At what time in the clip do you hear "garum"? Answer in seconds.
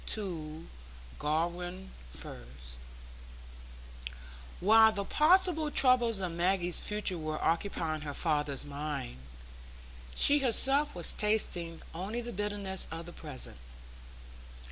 1.19-1.89